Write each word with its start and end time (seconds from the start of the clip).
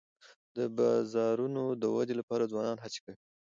د 0.55 0.57
بازارونو 0.77 1.63
د 1.81 1.83
ودي 1.95 2.13
لپاره 2.19 2.49
ځوانان 2.51 2.77
هڅې 2.83 2.99
کوي. 3.03 3.17